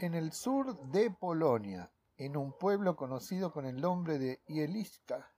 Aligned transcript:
En 0.00 0.14
el 0.14 0.32
sur 0.32 0.80
de 0.88 1.10
Polonia, 1.10 1.92
en 2.16 2.34
un 2.38 2.56
pueblo 2.56 2.96
conocido 2.96 3.52
con 3.52 3.66
el 3.66 3.78
nombre 3.78 4.18
de 4.18 4.40
Ieliska, 4.46 5.30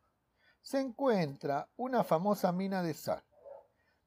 se 0.61 0.79
encuentra 0.79 1.69
una 1.75 2.05
famosa 2.05 2.53
mina 2.53 2.81
de 2.81 2.95
sal. 2.95 3.25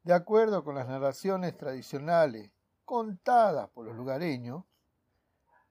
De 0.01 0.13
acuerdo 0.13 0.63
con 0.63 0.75
las 0.75 0.87
narraciones 0.87 1.57
tradicionales 1.57 2.51
contadas 2.85 3.69
por 3.71 3.85
los 3.85 3.97
lugareños, 3.97 4.63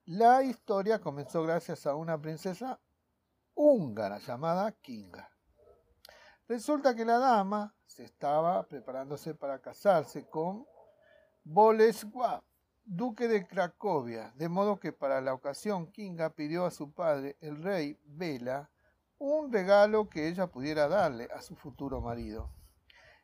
la 0.05 0.43
historia 0.43 1.01
comenzó 1.01 1.43
gracias 1.43 1.87
a 1.87 1.95
una 1.95 2.21
princesa 2.21 2.79
húngara 3.55 4.19
llamada 4.19 4.71
Kinga. 4.71 5.31
Resulta 6.47 6.95
que 6.95 7.07
la 7.07 7.17
dama 7.17 7.75
se 7.87 8.05
estaba 8.05 8.63
preparándose 8.69 9.35
para 9.35 9.63
casarse 9.63 10.29
con 10.29 10.67
Bolesław, 11.43 12.43
duque 12.85 13.29
de 13.29 13.47
Cracovia, 13.47 14.33
de 14.37 14.49
modo 14.49 14.79
que 14.79 14.93
para 14.93 15.21
la 15.21 15.33
ocasión 15.33 15.87
Kinga 15.87 16.31
pidió 16.31 16.67
a 16.67 16.71
su 16.71 16.93
padre, 16.93 17.37
el 17.41 17.63
rey 17.63 17.99
Bela, 18.05 18.71
un 19.19 19.51
regalo 19.53 20.09
que 20.11 20.29
ella 20.29 20.49
pudiera 20.49 20.89
darle 20.89 21.29
a 21.35 21.41
su 21.41 21.57
futuro 21.57 22.01
marido. 22.01 22.51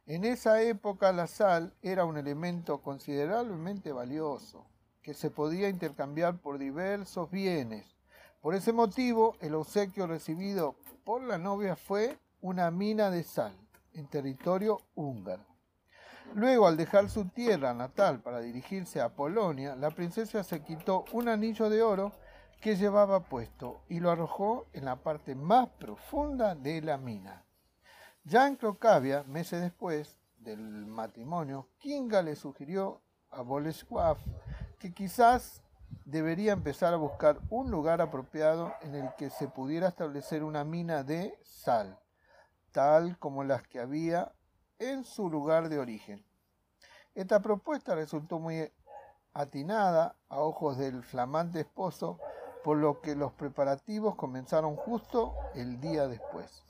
En 0.06 0.24
esa 0.24 0.62
época 0.62 1.12
la 1.12 1.26
sal 1.26 1.74
era 1.82 2.04
un 2.04 2.16
elemento 2.16 2.80
considerablemente 2.82 3.92
valioso, 3.92 4.66
que 5.02 5.14
se 5.14 5.30
podía 5.30 5.68
intercambiar 5.68 6.38
por 6.38 6.58
diversos 6.58 7.30
bienes. 7.30 7.96
Por 8.40 8.54
ese 8.54 8.72
motivo, 8.72 9.36
el 9.40 9.54
obsequio 9.54 10.06
recibido 10.06 10.76
por 11.04 11.22
la 11.22 11.38
novia 11.38 11.76
fue 11.76 12.18
una 12.40 12.70
mina 12.70 13.10
de 13.10 13.22
sal 13.22 13.52
en 13.92 14.06
territorio 14.06 14.80
húngaro. 14.94 15.49
Luego, 16.34 16.68
al 16.68 16.76
dejar 16.76 17.10
su 17.10 17.24
tierra 17.24 17.74
natal 17.74 18.20
para 18.20 18.38
dirigirse 18.38 19.00
a 19.00 19.08
Polonia, 19.08 19.74
la 19.74 19.90
princesa 19.90 20.44
se 20.44 20.62
quitó 20.62 21.04
un 21.12 21.28
anillo 21.28 21.68
de 21.68 21.82
oro 21.82 22.12
que 22.60 22.76
llevaba 22.76 23.24
puesto 23.24 23.82
y 23.88 23.98
lo 23.98 24.10
arrojó 24.10 24.66
en 24.72 24.84
la 24.84 24.96
parte 24.96 25.34
más 25.34 25.68
profunda 25.70 26.54
de 26.54 26.82
la 26.82 26.98
mina. 26.98 27.44
Ya 28.22 28.46
en 28.46 28.54
Crocavia, 28.54 29.24
meses 29.24 29.60
después 29.60 30.20
del 30.38 30.60
matrimonio, 30.86 31.68
Kinga 31.78 32.22
le 32.22 32.36
sugirió 32.36 33.02
a 33.30 33.42
Bolesław 33.42 34.18
que 34.78 34.92
quizás 34.92 35.62
debería 36.04 36.52
empezar 36.52 36.94
a 36.94 36.98
buscar 36.98 37.40
un 37.50 37.72
lugar 37.72 38.00
apropiado 38.00 38.72
en 38.82 38.94
el 38.94 39.14
que 39.16 39.30
se 39.30 39.48
pudiera 39.48 39.88
establecer 39.88 40.44
una 40.44 40.62
mina 40.64 41.02
de 41.02 41.38
sal, 41.42 41.98
tal 42.70 43.18
como 43.18 43.42
las 43.42 43.66
que 43.66 43.80
había 43.80 44.32
en 44.78 45.04
su 45.04 45.28
lugar 45.30 45.68
de 45.68 45.78
origen. 45.78 46.24
Esta 47.14 47.40
propuesta 47.40 47.94
resultó 47.94 48.38
muy 48.38 48.72
atinada 49.32 50.16
a 50.28 50.40
ojos 50.40 50.78
del 50.78 51.02
flamante 51.02 51.60
esposo, 51.60 52.18
por 52.62 52.76
lo 52.76 53.00
que 53.00 53.14
los 53.14 53.32
preparativos 53.32 54.14
comenzaron 54.16 54.76
justo 54.76 55.34
el 55.54 55.80
día 55.80 56.08
después. 56.08 56.64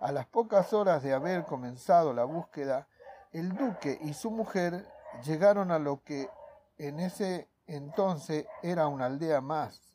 A 0.00 0.12
las 0.12 0.26
pocas 0.26 0.72
horas 0.72 1.02
de 1.02 1.12
haber 1.12 1.44
comenzado 1.44 2.12
la 2.12 2.24
búsqueda, 2.24 2.88
el 3.32 3.54
duque 3.54 3.98
y 4.02 4.14
su 4.14 4.30
mujer 4.30 4.86
llegaron 5.24 5.70
a 5.70 5.78
lo 5.78 6.02
que 6.02 6.28
en 6.78 7.00
ese 7.00 7.48
entonces 7.66 8.46
era 8.62 8.88
una 8.88 9.06
aldea 9.06 9.40
más, 9.40 9.94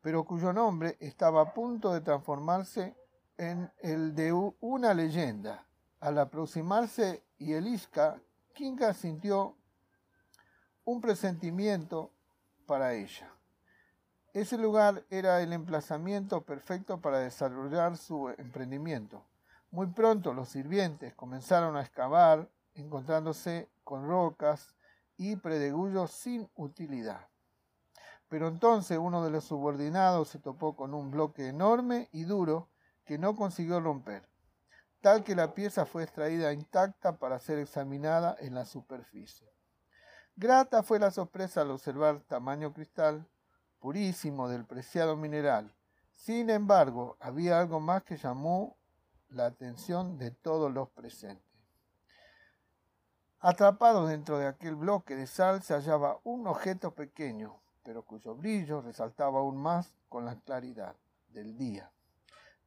pero 0.00 0.24
cuyo 0.24 0.52
nombre 0.52 0.96
estaba 1.00 1.42
a 1.42 1.54
punto 1.54 1.92
de 1.92 2.00
transformarse 2.00 2.96
en 3.36 3.70
el 3.78 4.14
de 4.14 4.32
una 4.32 4.94
leyenda. 4.94 5.66
Al 6.00 6.18
aproximarse 6.18 7.22
Yeliska, 7.38 8.20
Kinga 8.54 8.94
sintió 8.94 9.56
un 10.84 11.00
presentimiento 11.00 12.10
para 12.66 12.94
ella. 12.94 13.32
Ese 14.32 14.56
lugar 14.56 15.04
era 15.10 15.42
el 15.42 15.52
emplazamiento 15.52 16.42
perfecto 16.42 17.00
para 17.00 17.18
desarrollar 17.18 17.96
su 17.96 18.28
emprendimiento. 18.28 19.24
Muy 19.72 19.88
pronto 19.88 20.32
los 20.34 20.48
sirvientes 20.48 21.14
comenzaron 21.14 21.76
a 21.76 21.80
excavar, 21.80 22.48
encontrándose 22.74 23.68
con 23.82 24.06
rocas 24.06 24.74
y 25.16 25.36
predegullos 25.36 26.12
sin 26.12 26.48
utilidad. 26.54 27.28
Pero 28.28 28.46
entonces 28.46 28.98
uno 28.98 29.24
de 29.24 29.30
los 29.30 29.44
subordinados 29.44 30.28
se 30.28 30.38
topó 30.38 30.76
con 30.76 30.94
un 30.94 31.10
bloque 31.10 31.48
enorme 31.48 32.08
y 32.12 32.22
duro 32.22 32.68
que 33.04 33.18
no 33.18 33.34
consiguió 33.34 33.80
romper, 33.80 34.29
tal 35.00 35.24
que 35.24 35.34
la 35.34 35.54
pieza 35.54 35.86
fue 35.86 36.02
extraída 36.04 36.52
intacta 36.52 37.16
para 37.18 37.38
ser 37.38 37.58
examinada 37.58 38.36
en 38.40 38.54
la 38.54 38.64
superficie. 38.64 39.48
Grata 40.36 40.82
fue 40.82 40.98
la 40.98 41.10
sorpresa 41.10 41.62
al 41.62 41.70
observar 41.70 42.20
tamaño 42.20 42.72
cristal, 42.72 43.26
purísimo 43.78 44.48
del 44.48 44.64
preciado 44.64 45.16
mineral. 45.16 45.74
Sin 46.12 46.50
embargo, 46.50 47.16
había 47.20 47.58
algo 47.58 47.80
más 47.80 48.04
que 48.04 48.16
llamó 48.16 48.76
la 49.30 49.46
atención 49.46 50.18
de 50.18 50.30
todos 50.30 50.72
los 50.72 50.88
presentes. 50.90 51.44
Atrapado 53.38 54.06
dentro 54.06 54.38
de 54.38 54.46
aquel 54.46 54.76
bloque 54.76 55.16
de 55.16 55.26
sal 55.26 55.62
se 55.62 55.72
hallaba 55.72 56.20
un 56.24 56.46
objeto 56.46 56.94
pequeño, 56.94 57.58
pero 57.82 58.04
cuyo 58.04 58.34
brillo 58.34 58.82
resaltaba 58.82 59.40
aún 59.40 59.56
más 59.56 59.94
con 60.10 60.26
la 60.26 60.38
claridad 60.40 60.94
del 61.28 61.56
día. 61.56 61.90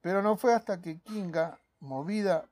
Pero 0.02 0.22
no 0.24 0.36
fue 0.36 0.54
hasta 0.54 0.82
que 0.82 1.00
Kinga, 1.00 1.60
movida 1.84 2.50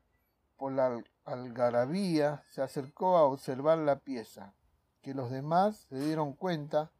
por 0.57 0.73
la 0.73 1.01
algarabía, 1.23 2.43
se 2.49 2.61
acercó 2.61 3.17
a 3.17 3.23
observar 3.23 3.77
la 3.77 3.99
pieza, 3.99 4.53
que 5.01 5.13
los 5.13 5.31
demás 5.31 5.87
se 5.89 5.99
dieron 5.99 6.33
cuenta 6.33 6.91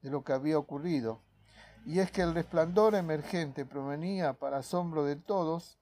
de 0.00 0.10
lo 0.10 0.24
que 0.24 0.32
había 0.32 0.58
ocurrido, 0.58 1.20
y 1.84 2.00
es 2.00 2.10
que 2.10 2.22
el 2.22 2.34
resplandor 2.34 2.94
emergente 2.94 3.66
provenía, 3.66 4.32
para 4.32 4.58
asombro 4.58 5.04
de 5.04 5.16
todos, 5.16 5.78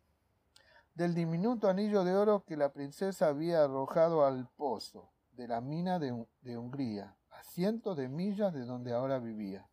del 0.94 1.14
diminuto 1.14 1.70
anillo 1.70 2.02
de 2.02 2.16
oro 2.16 2.44
que 2.44 2.56
la 2.56 2.72
princesa 2.72 3.28
había 3.28 3.62
arrojado 3.62 4.26
al 4.26 4.48
pozo 4.56 5.12
de 5.30 5.46
la 5.46 5.60
mina 5.60 6.00
de, 6.00 6.12
Hungría, 6.58 7.16
a 7.30 7.44
cientos 7.44 7.96
de 7.96 8.08
millas 8.08 8.52
de 8.52 8.64
donde 8.64 8.92
ahora 8.92 9.20
vivía. 9.20 9.68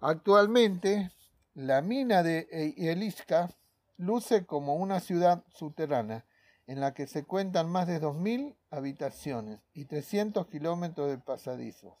Actualmente, 0.00 1.10
la 1.54 1.80
mina 1.80 2.22
de 2.22 2.46
Eliska 2.76 3.48
luce 3.96 4.46
como 4.46 4.76
una 4.76 5.00
ciudad 5.00 5.44
subterránea 5.48 6.24
en 6.66 6.80
la 6.80 6.94
que 6.94 7.06
se 7.06 7.24
cuentan 7.24 7.68
más 7.68 7.86
de 7.86 8.00
2.000 8.00 8.56
habitaciones 8.70 9.60
y 9.72 9.84
300 9.84 10.46
kilómetros 10.48 11.08
de 11.08 11.18
pasadizos 11.18 11.94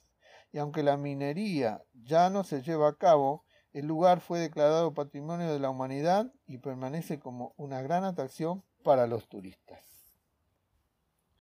y 0.52 0.58
aunque 0.58 0.82
la 0.82 0.96
minería 0.96 1.84
ya 1.92 2.30
no 2.30 2.44
se 2.44 2.62
lleva 2.62 2.88
a 2.88 2.96
cabo, 2.96 3.44
el 3.72 3.86
lugar 3.86 4.20
fue 4.20 4.38
declarado 4.38 4.94
Patrimonio 4.94 5.52
de 5.52 5.58
la 5.58 5.68
Humanidad 5.68 6.32
y 6.46 6.58
permanece 6.58 7.18
como 7.18 7.52
una 7.58 7.82
gran 7.82 8.04
atracción 8.04 8.64
para 8.82 9.06
los 9.06 9.28
turistas. 9.28 9.95